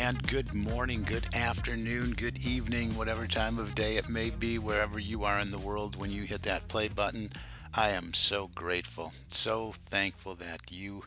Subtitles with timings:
[0.00, 5.00] And good morning, good afternoon, good evening, whatever time of day it may be, wherever
[5.00, 7.32] you are in the world when you hit that play button.
[7.74, 11.02] I am so grateful, so thankful that you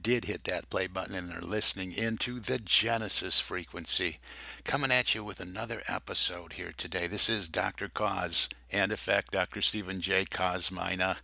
[0.00, 4.18] did hit that play button and are listening into the Genesis frequency.
[4.62, 7.06] Coming at you with another episode here today.
[7.06, 7.88] This is Dr.
[7.88, 9.62] Cause and Effect, Dr.
[9.62, 10.26] Stephen J.
[10.26, 11.16] Kosmyna.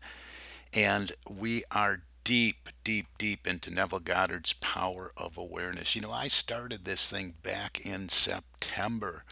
[0.72, 5.94] And we are deep, deep, deep into Neville Goddard's power of awareness.
[5.94, 9.24] You know, I started this thing back in September.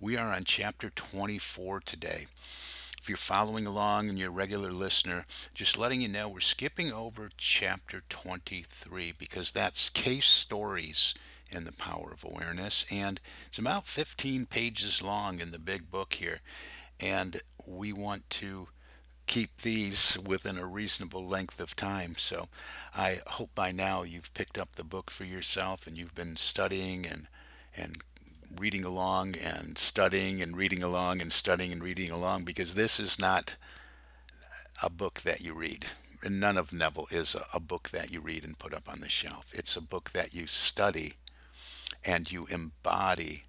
[0.00, 2.26] We are on chapter 24 today.
[3.00, 6.92] If you're following along and you're a regular listener, just letting you know we're skipping
[6.92, 11.14] over chapter 23 because that's case stories
[11.50, 12.84] in the power of awareness.
[12.90, 16.40] And it's about 15 pages long in the big book here.
[16.98, 18.68] And we want to
[19.26, 22.14] keep these within a reasonable length of time.
[22.16, 22.48] So
[22.94, 27.06] I hope by now you've picked up the book for yourself and you've been studying
[27.06, 27.26] and
[27.76, 28.02] and
[28.58, 33.18] reading along and studying and reading along and studying and reading along because this is
[33.18, 33.56] not
[34.82, 35.86] a book that you read.
[36.26, 39.08] None of Neville is a, a book that you read and put up on the
[39.08, 39.46] shelf.
[39.52, 41.14] It's a book that you study
[42.04, 43.44] and you embody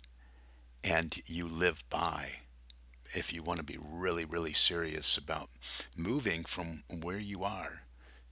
[0.84, 2.32] and you live by
[3.18, 5.50] if you want to be really, really serious about
[5.96, 7.82] moving from where you are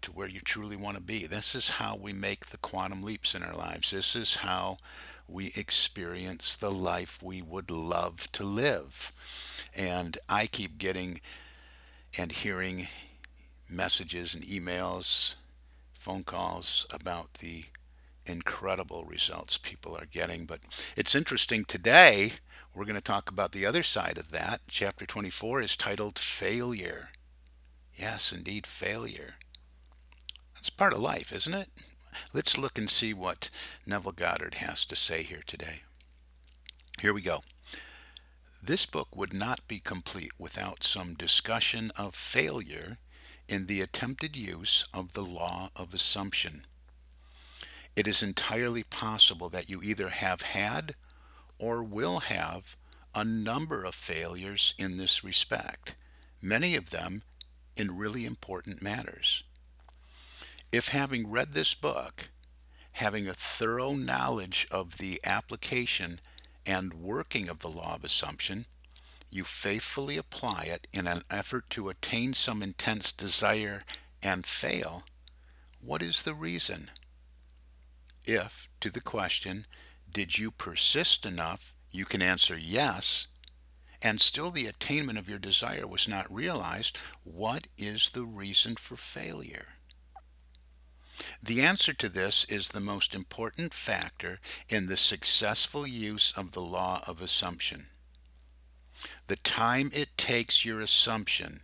[0.02, 1.26] to where you truly want to be.
[1.26, 3.90] This is how we make the quantum leaps in our lives.
[3.90, 4.78] This is how
[5.28, 9.12] we experience the life we would love to live.
[9.76, 11.20] And I keep getting
[12.18, 12.88] and hearing
[13.68, 15.36] messages and emails,
[15.94, 17.66] phone calls about the
[18.28, 20.46] incredible results people are getting.
[20.46, 20.60] But
[20.96, 22.34] it's interesting today
[22.76, 24.62] we're going to talk about the other side of that.
[24.68, 27.10] Chapter 24 is titled Failure.
[27.96, 29.36] Yes, indeed, failure.
[30.54, 31.70] That's part of life, isn't it?
[32.34, 33.50] Let's look and see what
[33.88, 35.84] Neville Goddard has to say here today.
[37.00, 37.44] Here we go.
[38.62, 42.98] This book would not be complete without some discussion of failure
[43.48, 46.66] in the attempted use of the law of assumption.
[47.96, 50.96] It is entirely possible that you either have had
[51.58, 52.76] or will have
[53.14, 55.96] a number of failures in this respect,
[56.42, 57.24] many of them
[57.76, 59.44] in really important matters.
[60.72, 62.30] If having read this book,
[62.94, 66.20] having a thorough knowledge of the application
[66.66, 68.66] and working of the law of assumption,
[69.30, 73.84] you faithfully apply it in an effort to attain some intense desire
[74.22, 75.04] and fail,
[75.82, 76.90] what is the reason?
[78.26, 79.68] If, to the question,
[80.16, 81.74] did you persist enough?
[81.92, 83.28] You can answer yes.
[84.02, 86.98] And still the attainment of your desire was not realized.
[87.26, 89.66] What is the reason for failure?
[91.44, 94.40] The answer to this is the most important factor
[94.70, 97.88] in the successful use of the law of assumption.
[99.28, 101.60] The time it takes your assumption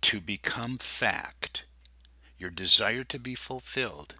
[0.00, 1.64] to become fact,
[2.36, 4.16] your desire to be fulfilled,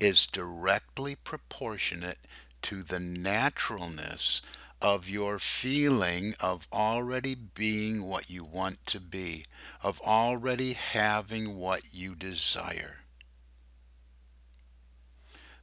[0.00, 2.18] is directly proportionate
[2.62, 4.42] to the naturalness
[4.80, 9.46] of your feeling of already being what you want to be,
[9.82, 12.96] of already having what you desire.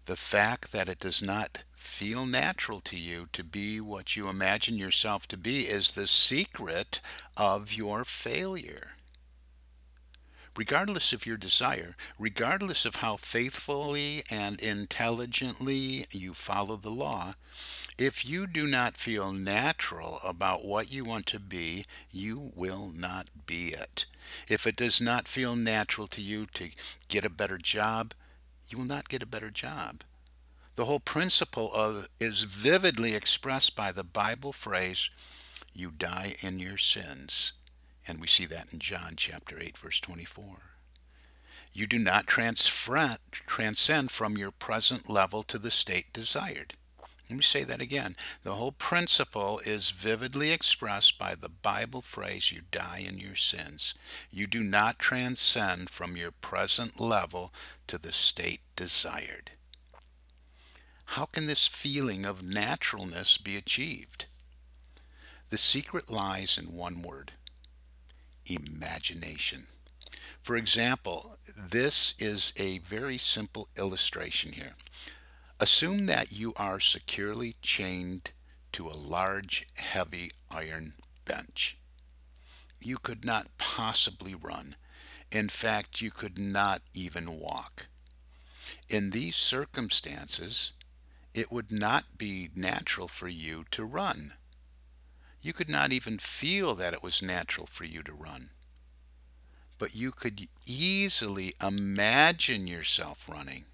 [0.05, 4.77] The fact that it does not feel natural to you to be what you imagine
[4.77, 7.01] yourself to be is the secret
[7.35, 8.93] of your failure
[10.55, 17.35] regardless of your desire, regardless of how faithfully and intelligently you follow the law,
[17.97, 23.29] if you do not feel natural about what you want to be, you will not
[23.45, 24.05] be it.
[24.47, 26.69] If it does not feel natural to you to
[27.07, 28.13] get a better job,
[28.67, 30.03] you will not get a better job.
[30.75, 35.09] The whole principle of is vividly expressed by the Bible phrase,
[35.73, 37.53] you die in your sins
[38.09, 40.43] And we see that in John chapter 8, verse 24.
[41.71, 46.73] You do not transcend from your present level to the state desired.
[47.29, 48.15] Let me say that again.
[48.41, 53.93] The whole principle is vividly expressed by the Bible phrase, you die in your sins.
[54.31, 57.53] You do not transcend from your present level
[57.85, 59.51] to the state desired.
[61.05, 64.25] How can this feeling of naturalness be achieved?
[65.51, 67.33] The secret lies in one word
[68.49, 69.67] imagination.
[70.41, 74.73] For example, this is a very simple illustration here.
[75.59, 78.31] Assume that you are securely chained
[78.71, 80.93] to a large, heavy iron
[81.25, 81.77] bench.
[82.79, 84.75] You could not possibly run.
[85.31, 87.87] In fact, you could not even walk.
[88.87, 90.71] In these circumstances,
[91.33, 94.33] it would not be natural for you to run.
[95.41, 98.49] You could not even feel that it was natural for you to run.
[99.77, 103.65] But you could easily imagine yourself running.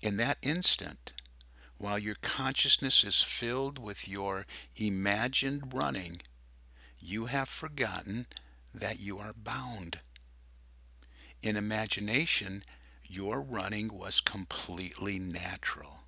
[0.00, 1.12] In that instant,
[1.78, 6.22] while your consciousness is filled with your imagined running,
[7.00, 8.26] you have forgotten
[8.72, 9.98] that you are bound.
[11.40, 12.62] In imagination,
[13.04, 16.01] your running was completely natural.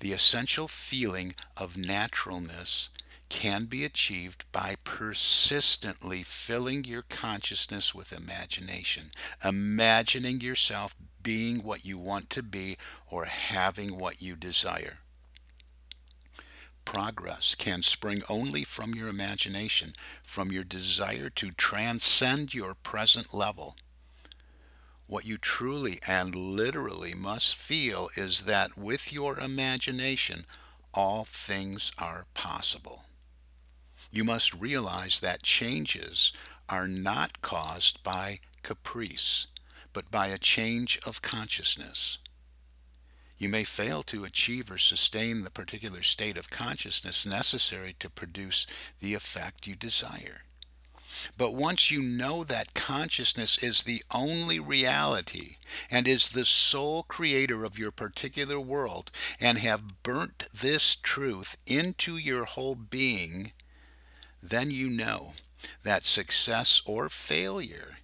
[0.00, 2.88] The essential feeling of naturalness
[3.28, 9.12] can be achieved by persistently filling your consciousness with imagination,
[9.44, 12.76] imagining yourself being what you want to be
[13.08, 14.98] or having what you desire.
[16.86, 19.92] Progress can spring only from your imagination,
[20.24, 23.76] from your desire to transcend your present level.
[25.10, 30.44] What you truly and literally must feel is that with your imagination,
[30.94, 33.06] all things are possible.
[34.12, 36.32] You must realize that changes
[36.68, 39.48] are not caused by caprice,
[39.92, 42.18] but by a change of consciousness.
[43.36, 48.64] You may fail to achieve or sustain the particular state of consciousness necessary to produce
[49.00, 50.42] the effect you desire.
[51.36, 55.56] But once you know that consciousness is the only reality
[55.90, 59.10] and is the sole creator of your particular world,
[59.40, 63.52] and have burnt this truth into your whole being,
[64.42, 65.32] then you know
[65.82, 67.98] that success or failure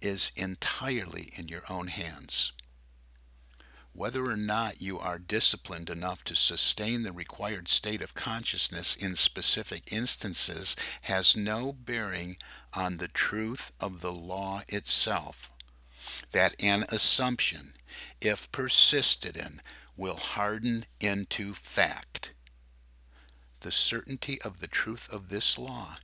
[0.00, 2.52] is entirely in your own hands.
[3.94, 9.16] Whether or not you are disciplined enough to sustain the required state of consciousness in
[9.16, 12.38] specific instances has no bearing
[12.72, 15.50] on the truth of the law itself.
[16.30, 17.74] That an assumption,
[18.20, 19.60] if persisted in,
[19.96, 22.32] will harden into fact.
[23.60, 25.98] The certainty of the truth of this law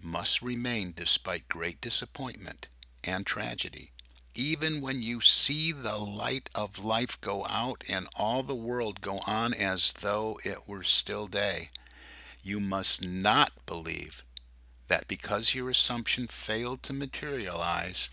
[0.00, 2.68] must remain despite great disappointment
[3.04, 3.92] and tragedy.
[4.34, 9.20] Even when you see the light of life go out and all the world go
[9.26, 11.70] on as though it were still day,
[12.42, 14.24] you must not believe
[14.88, 18.10] that because your assumption failed to materialize,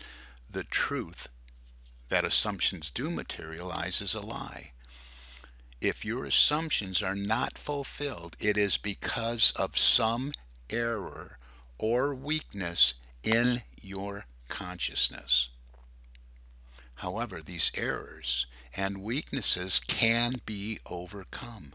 [0.50, 1.28] the truth
[2.08, 4.72] that assumptions do materialize is a lie.
[5.80, 10.32] If your assumptions are not fulfilled, it is because of some
[10.70, 11.38] error
[11.78, 15.49] or weakness in your consciousness.
[17.00, 21.72] However, these errors and weaknesses can be overcome.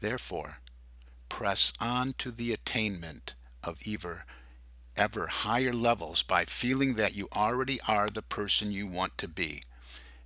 [0.00, 0.58] Therefore,
[1.28, 4.24] press on to the attainment of ever,
[4.96, 9.62] ever higher levels by feeling that you already are the person you want to be.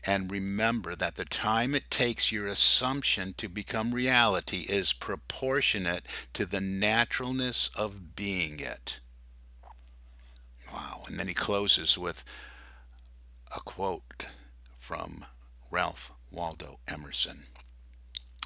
[0.07, 6.47] And remember that the time it takes your assumption to become reality is proportionate to
[6.47, 9.01] the naturalness of being it.
[10.73, 11.03] Wow.
[11.07, 12.25] And then he closes with
[13.55, 14.27] a quote
[14.79, 15.25] from
[15.71, 17.45] Ralph Waldo Emerson,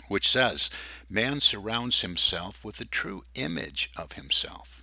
[0.08, 0.70] which says,
[1.08, 4.82] Man surrounds himself with a true image of himself.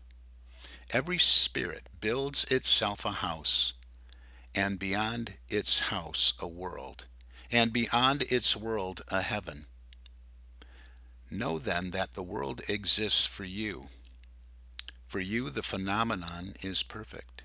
[0.91, 3.73] Every spirit builds itself a house,
[4.53, 7.05] and beyond its house a world,
[7.51, 9.65] and beyond its world a heaven.
[11.29, 13.87] Know then that the world exists for you.
[15.07, 17.43] For you, the phenomenon is perfect.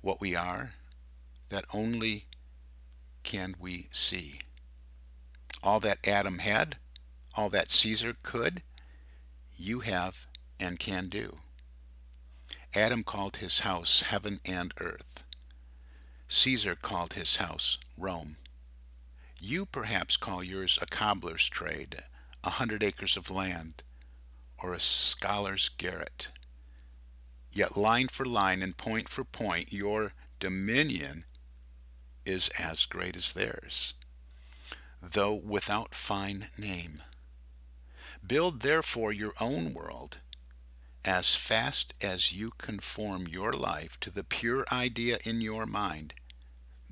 [0.00, 0.74] What we are,
[1.50, 2.26] that only
[3.22, 4.40] can we see.
[5.62, 6.78] All that Adam had,
[7.34, 8.62] all that Caesar could,
[9.56, 10.26] you have
[10.58, 11.38] and can do.
[12.74, 15.24] Adam called his house heaven and earth.
[16.28, 18.36] Caesar called his house Rome.
[19.40, 22.02] You perhaps call yours a cobbler's trade,
[22.44, 23.82] a hundred acres of land,
[24.62, 26.28] or a scholar's garret.
[27.50, 31.24] Yet line for line and point for point, your dominion
[32.24, 33.94] is as great as theirs,
[35.02, 37.02] though without fine name.
[38.26, 40.18] Build therefore your own world
[41.04, 46.14] as fast as you conform your life to the pure idea in your mind,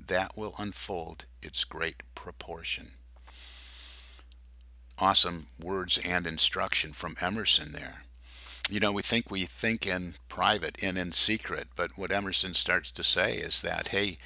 [0.07, 2.91] that will unfold its great proportion.
[4.97, 8.03] Awesome words and instruction from Emerson there.
[8.69, 12.91] You know, we think we think in private and in secret, but what Emerson starts
[12.91, 14.17] to say is that, hey,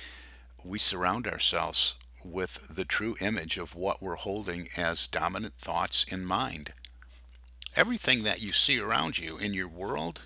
[0.64, 6.26] we surround ourselves with the true image of what we're holding as dominant thoughts in
[6.26, 6.74] mind.
[7.76, 10.22] Everything that you see around you in your world,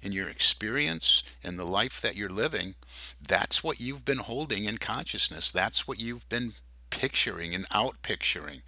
[0.00, 2.74] in your experience, in the life that you're living,
[3.26, 5.50] that's what you've been holding in consciousness.
[5.50, 6.54] That's what you've been
[6.90, 8.62] picturing and out picturing.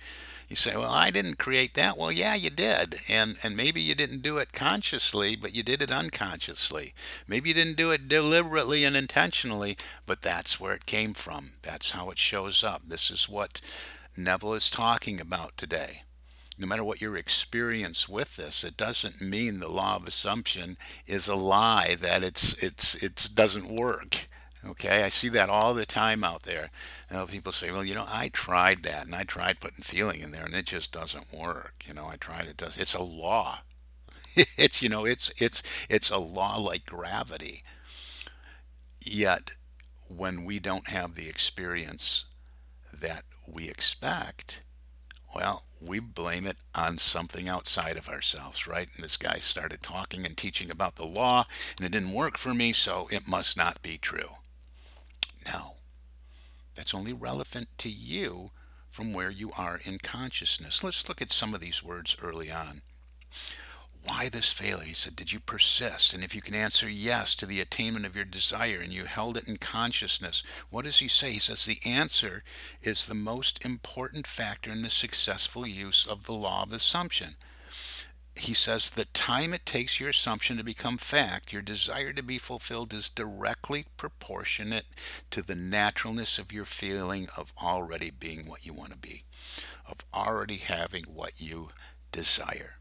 [0.49, 3.01] You say, "Well, I didn't create that." Well, yeah, you did.
[3.09, 6.95] And and maybe you didn't do it consciously, but you did it unconsciously.
[7.27, 11.53] Maybe you didn't do it deliberately and intentionally, but that's where it came from.
[11.63, 12.83] That's how it shows up.
[12.87, 13.61] This is what
[14.17, 16.03] Neville is talking about today
[16.59, 21.27] no matter what your experience with this, it doesn't mean the law of assumption is
[21.27, 24.27] a lie that it's it's it doesn't work.
[24.67, 26.71] Okay, I see that all the time out there.
[27.15, 30.21] You know, people say, "Well, you know, I tried that, and I tried putting feeling
[30.21, 32.57] in there, and it just doesn't work." You know, I tried it.
[32.57, 33.61] Does it's a law?
[34.37, 37.63] it's you know, it's it's it's a law like gravity.
[39.01, 39.53] Yet,
[40.09, 42.25] when we don't have the experience
[42.93, 44.63] that we expect,
[45.37, 48.89] well, we blame it on something outside of ourselves, right?
[48.93, 52.53] And this guy started talking and teaching about the law, and it didn't work for
[52.53, 54.31] me, so it must not be true.
[55.47, 55.75] No,
[56.75, 58.51] that's only relevant to you
[58.91, 60.85] from where you are in consciousness.
[60.85, 62.83] Let's look at some of these words early on.
[64.05, 64.85] Why this failure?
[64.85, 66.13] He said, Did you persist?
[66.13, 69.37] And if you can answer yes to the attainment of your desire and you held
[69.37, 71.33] it in consciousness, what does he say?
[71.33, 72.45] He says, The answer
[72.83, 77.37] is the most important factor in the successful use of the law of assumption.
[78.37, 82.39] He says, The time it takes your assumption to become fact, your desire to be
[82.39, 84.87] fulfilled, is directly proportionate
[85.31, 89.23] to the naturalness of your feeling of already being what you want to be,
[89.89, 91.69] of already having what you
[92.11, 92.75] desire.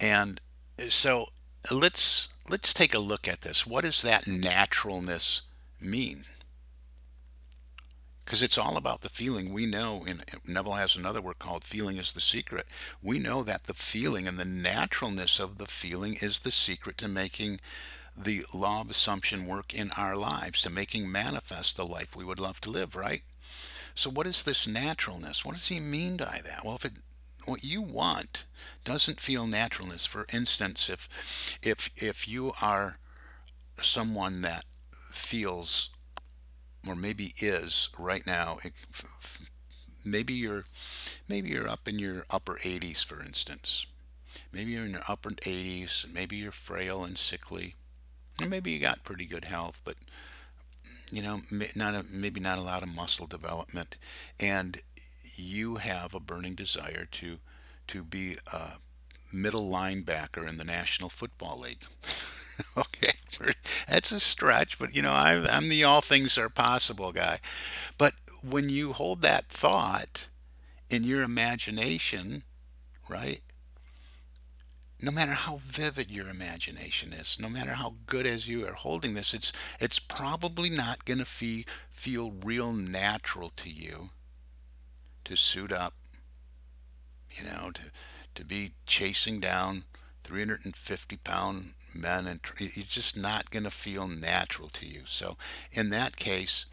[0.00, 0.40] And
[0.78, 1.28] uh, so
[1.70, 3.66] let's let's take a look at this.
[3.66, 5.42] What does that naturalness
[5.80, 6.24] mean?
[8.30, 9.52] Because it's all about the feeling.
[9.52, 12.68] We know, and Neville has another work called Feeling is the Secret.
[13.02, 17.08] We know that the feeling and the naturalness of the feeling is the secret to
[17.08, 17.58] making
[18.16, 22.38] the law of assumption work in our lives, to making manifest the life we would
[22.38, 23.22] love to live, right?
[23.96, 25.44] So, what is this naturalness?
[25.44, 26.64] What does he mean by that?
[26.64, 27.02] Well, if it
[27.46, 28.44] what you want
[28.84, 30.06] doesn't feel naturalness.
[30.06, 32.98] For instance, if if if you are
[33.80, 34.66] someone that
[35.10, 35.90] feels
[36.88, 38.58] or maybe is right now
[40.04, 40.64] maybe you're
[41.28, 43.86] maybe you're up in your upper 80s for instance.
[44.52, 47.74] Maybe you're in your upper 80s maybe you're frail and sickly.
[48.40, 49.96] Or maybe you got pretty good health but
[51.10, 51.40] you know
[51.74, 53.96] not a, maybe not a lot of muscle development.
[54.38, 54.80] And
[55.36, 57.38] you have a burning desire to
[57.88, 58.72] to be a
[59.32, 61.84] middle linebacker in the National Football League.
[62.76, 63.12] okay,
[63.88, 67.40] that's a stretch, but you know I'm, I'm the all things are possible guy.
[67.98, 68.14] But
[68.48, 70.28] when you hold that thought
[70.88, 72.42] in your imagination,
[73.08, 73.40] right?
[75.02, 79.14] no matter how vivid your imagination is, no matter how good as you are holding
[79.14, 84.10] this, it's it's probably not going to feel feel real natural to you
[85.24, 85.94] to suit up,
[87.30, 87.82] you know, to
[88.34, 89.84] to be chasing down
[90.30, 95.00] 350 pound men and it's just not going to feel natural to you.
[95.04, 95.36] So
[95.72, 96.66] in that case,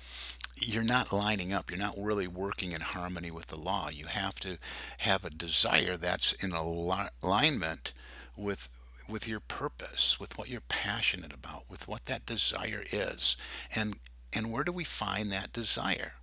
[0.56, 1.72] you're not lining up.
[1.72, 3.90] You're not really working in harmony with the law.
[3.90, 4.60] You have to
[5.00, 7.94] have a desire that's in alignment
[8.38, 8.70] with
[9.10, 13.38] with your purpose, with what you're passionate about, with what that desire is.
[13.74, 13.96] And
[14.32, 16.14] and where do we find that desire?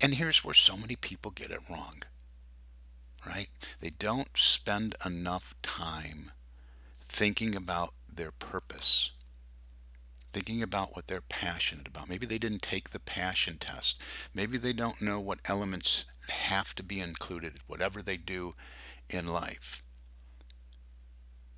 [0.00, 2.04] And here's where so many people get it wrong,
[3.26, 3.48] right?
[3.80, 6.30] They don't spend enough time
[7.12, 9.10] thinking about their purpose,
[10.32, 12.08] thinking about what they're passionate about.
[12.08, 14.00] Maybe they didn't take the passion test.
[14.34, 18.54] Maybe they don't know what elements have to be included, whatever they do
[19.10, 19.82] in life.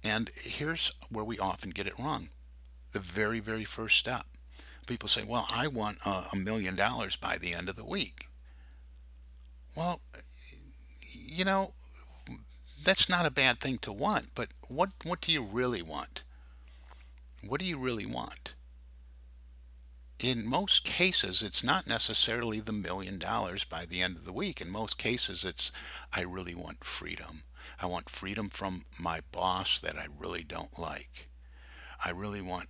[0.02, 2.30] And here's where we often get it wrong
[2.92, 4.26] the very, very first step.
[4.87, 8.28] People say, Well, I want a million dollars by the end of the week.
[9.76, 10.00] Well,
[11.12, 11.73] you know,
[12.84, 16.22] that's not a bad thing to want, but what what do you really want?
[17.46, 18.54] What do you really want?
[20.18, 24.60] In most cases, it's not necessarily the million dollars by the end of the week.
[24.60, 25.72] In most cases, it's
[26.12, 27.42] I really want freedom.
[27.80, 31.28] I want freedom from my boss that I really don't like.
[32.04, 32.68] I really want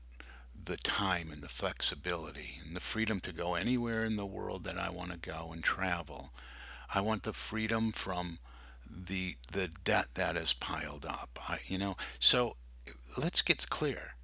[0.64, 4.78] the time and the flexibility and the freedom to go anywhere in the world that
[4.78, 6.32] I want to go and travel.
[6.94, 8.38] I want the freedom from
[8.88, 11.38] the the debt that is piled up.
[11.48, 12.56] I, you know, so
[13.16, 14.14] let's get clear.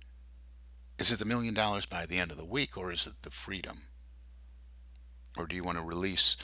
[0.98, 3.30] Is it the million dollars by the end of the week or is it the
[3.30, 3.82] freedom?
[5.36, 6.36] Or do you want to release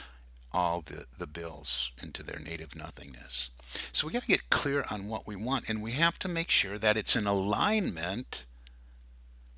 [0.51, 3.51] all the, the bills into their native nothingness?
[3.91, 6.49] So we got to get clear on what we want and we have to make
[6.49, 8.45] sure that it's in alignment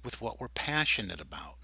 [0.04, 1.56] with what we're passionate about.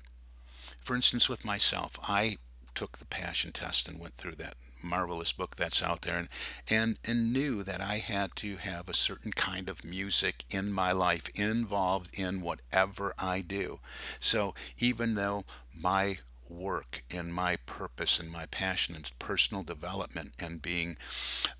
[0.79, 2.37] For instance, with myself, I
[2.75, 6.29] took the passion test and went through that marvelous book that's out there and,
[6.69, 10.91] and and knew that I had to have a certain kind of music in my
[10.91, 13.79] life involved in whatever I do.
[14.19, 15.43] So even though
[15.79, 20.97] my work and my purpose and my passion is personal development and being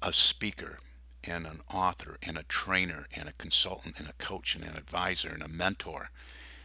[0.01, 0.79] a speaker
[1.23, 5.29] and an author and a trainer and a consultant and a coach and an advisor
[5.29, 6.11] and a mentor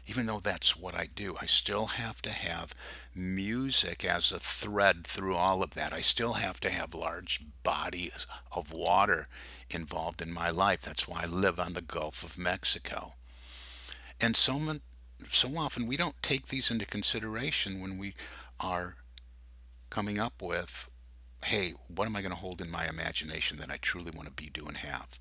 [0.07, 2.75] even though that's what I do, I still have to have
[3.15, 5.93] music as a thread through all of that.
[5.93, 9.29] I still have to have large bodies of water
[9.71, 10.81] involved in my life.
[10.83, 13.15] That's why I live on the Gulf of Mexico.
[14.21, 14.61] And so,
[15.31, 18.15] so often we don't take these into consideration when we
[18.59, 18.97] are
[19.91, 20.89] coming up with,
[21.45, 24.33] hey, what am I going to hold in my imagination that I truly want to
[24.33, 25.19] be, do, and have?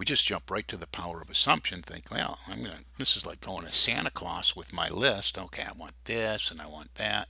[0.00, 3.26] We just jump right to the power of assumption think well i'm gonna this is
[3.26, 5.36] like going to santa claus with my list.
[5.36, 7.28] Okay i want this and i want that.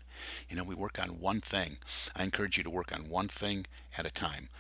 [0.49, 1.79] You know we work on one thing.
[2.15, 3.67] I encourage you to work on one thing
[3.99, 4.51] at a time.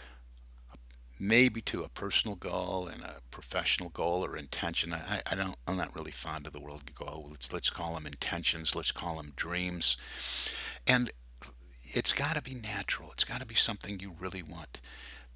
[1.21, 4.93] Maybe to a personal goal and a professional goal or intention.
[4.93, 8.06] I, I don't i'm not really fond of the word goal let's let's call them
[8.06, 9.97] intentions let's call them dreams.
[10.84, 11.13] And
[11.84, 13.13] it's got to be natural.
[13.13, 14.80] It's got to be something you really want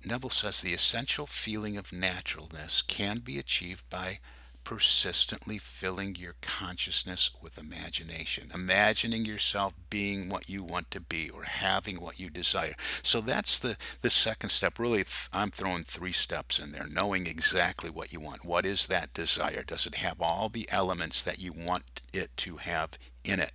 [0.06, 4.18] Neville says the essential feeling of naturalness can be achieved by
[4.64, 11.44] persistently filling your consciousness with imagination, imagining yourself being what you want to be or
[11.44, 12.74] having what you desire.
[13.02, 14.78] So that's the, the second step.
[14.78, 18.44] Really, th- I'm throwing three steps in there, knowing exactly what you want.
[18.44, 19.62] What is that desire?
[19.62, 23.52] Does it have all the elements that you want it to have in it?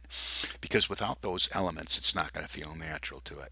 [0.61, 3.51] Because without those elements, it's not going to feel natural to it.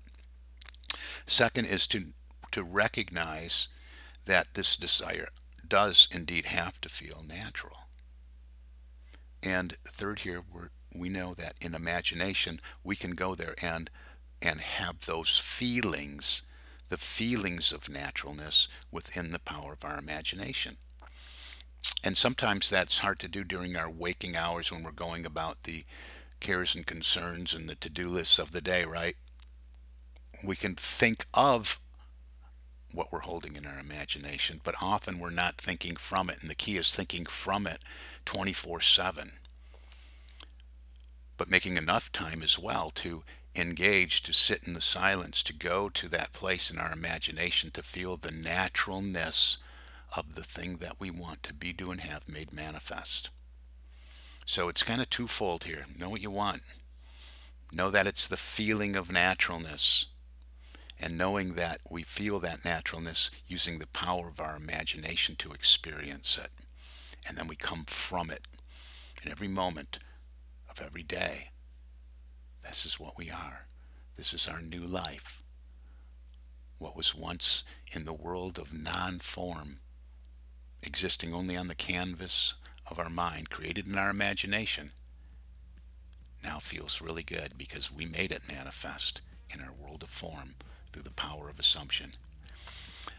[1.26, 2.06] Second is to
[2.52, 3.68] to recognize
[4.26, 5.30] that this desire
[5.68, 7.78] does indeed have to feel natural.
[9.44, 10.44] And third here,
[10.98, 13.90] we know that in imagination we can go there and
[14.42, 16.44] and have those feelings,
[16.90, 20.78] the feelings of naturalness within the power of our imagination.
[22.04, 25.86] And sometimes that's hard to do during our waking hours when we're going about the
[26.40, 29.16] cares and concerns and the to-do lists of the day, right?
[30.46, 31.80] We can think of
[32.93, 36.56] what we're holding in our imagination, but often we're not thinking from it, and the
[36.56, 37.82] key is thinking from it
[38.26, 39.32] 24 7.
[41.38, 43.23] But making enough time as well to
[43.56, 47.84] engage, to sit in the silence, to go to that place in our imagination to
[47.84, 49.58] feel the naturalness
[50.15, 53.30] of the thing that we want to be, do, and have made manifest.
[54.45, 55.86] So it's kind of twofold here.
[55.97, 56.62] Know what you want.
[57.71, 60.06] Know that it's the feeling of naturalness
[61.00, 66.38] and knowing that we feel that naturalness using the power of our imagination to experience
[66.42, 66.52] it.
[67.28, 68.48] And then we come from it
[69.24, 70.00] in every moment
[70.70, 71.50] of every day.
[72.64, 73.68] This is what we are.
[74.16, 75.44] This is our new life.
[76.80, 79.80] What was once in the world of non form,
[80.82, 82.56] existing only on the canvas
[82.90, 84.92] of our mind, created in our imagination,
[86.44, 89.22] now feels really good because we made it manifest
[89.54, 90.56] in our world of form
[90.98, 92.14] through the power of assumption.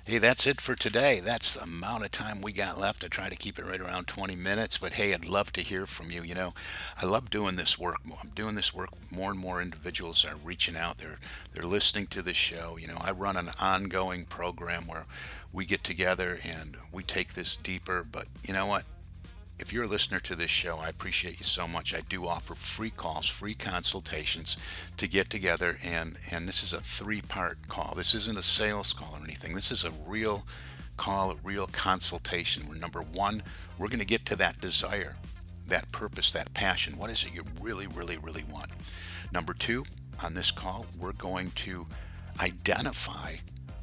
[0.05, 1.21] Hey, that's it for today.
[1.21, 3.05] That's the amount of time we got left.
[3.05, 5.87] I try to keep it right around 20 minutes, but hey, I'd love to hear
[5.87, 6.25] from you.
[6.25, 6.55] You know,
[7.01, 7.99] I love doing this work.
[8.21, 8.88] I'm doing this work.
[9.14, 10.99] More and more individuals are reaching out.
[10.99, 11.21] They're
[11.53, 12.79] they're listening to the show.
[12.79, 15.07] You know, I run an ongoing program where
[15.53, 18.05] we get together and we take this deeper.
[18.11, 18.83] But you know what?
[19.59, 21.94] If you're a listener to this show, I appreciate you so much.
[21.94, 24.57] I do offer free calls, free consultations
[24.97, 27.94] to get together, and and this is a three-part call.
[27.97, 29.55] This isn't a sales call or anything.
[29.55, 30.47] This is a real
[30.97, 32.68] call, a real consultation.
[32.68, 33.42] Where number one,
[33.79, 35.16] we're going to get to that desire,
[35.66, 36.97] that purpose, that passion.
[36.97, 38.71] What is it you really, really, really want?
[39.33, 39.85] Number two,
[40.23, 41.87] on this call, we're going to
[42.40, 43.37] identify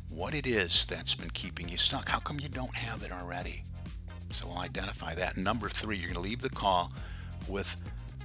[0.10, 2.10] what it is that's been keeping you stuck.
[2.10, 3.64] How come you don't have it already?
[4.32, 5.38] So we'll identify that.
[5.38, 6.92] number three, you're going to leave the call
[7.48, 7.78] with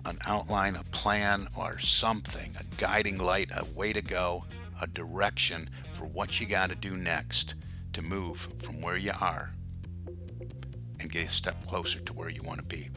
[0.07, 4.45] an outline, a plan, or something, a guiding light, a way to go,
[4.81, 7.55] a direction for what you got to do next
[7.93, 9.51] to move from where you are
[10.99, 12.91] and get a step closer to where you want to be.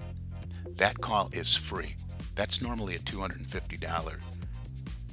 [0.76, 1.96] That call is free.
[2.36, 4.16] That's normally a $250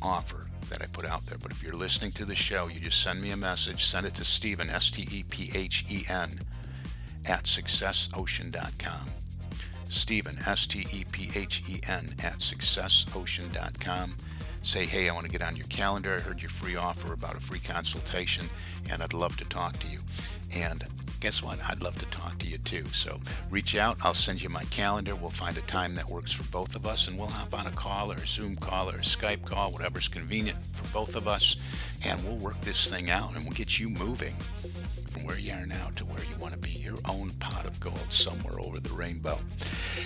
[0.02, 1.38] offer that I put out there.
[1.38, 4.14] But if you're listening to the show, you just send me a message, send it
[4.14, 6.40] to Stephen, S T E P H E N,
[7.26, 9.08] at successocean.com.
[9.88, 14.14] Stephen, S T E P H E N, at successocean.com.
[14.62, 16.16] Say, hey, I want to get on your calendar.
[16.16, 18.46] I heard your free offer about a free consultation,
[18.90, 19.98] and I'd love to talk to you.
[20.54, 20.84] And
[21.18, 21.58] guess what?
[21.66, 22.84] I'd love to talk to you too.
[22.86, 23.18] So
[23.50, 23.96] reach out.
[24.02, 25.14] I'll send you my calendar.
[25.14, 27.70] We'll find a time that works for both of us, and we'll hop on a
[27.70, 31.56] call or a Zoom call or a Skype call, whatever's convenient for both of us,
[32.04, 34.34] and we'll work this thing out and we'll get you moving
[35.10, 37.78] from where you are now to where you want to be, your own pot of
[37.80, 39.38] gold somewhere over the rainbow.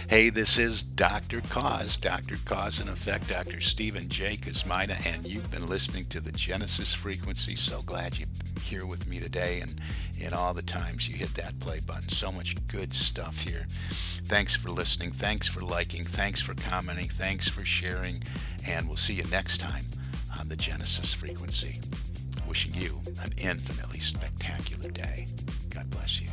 [0.09, 1.43] Hey, this is Dr.
[1.43, 2.37] Cause, Dr.
[2.45, 3.61] Cause in Effect, Dr.
[3.61, 4.37] Stephen J.
[4.37, 7.55] Kosmyna, and you've been listening to the Genesis Frequency.
[7.55, 8.29] So glad you're
[8.63, 9.75] here with me today and
[10.19, 12.09] in all the times you hit that play button.
[12.09, 13.67] So much good stuff here.
[14.27, 15.11] Thanks for listening.
[15.11, 16.05] Thanks for liking.
[16.05, 17.09] Thanks for commenting.
[17.09, 18.23] Thanks for sharing.
[18.67, 19.85] And we'll see you next time
[20.39, 21.81] on the Genesis Frequency
[22.55, 25.27] wishing you an infinitely spectacular day.
[25.71, 26.29] God bless you.